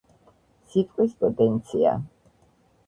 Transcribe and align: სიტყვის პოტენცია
სიტყვის 0.71 1.13
პოტენცია 1.21 1.95